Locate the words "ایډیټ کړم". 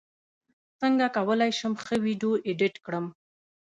2.47-3.05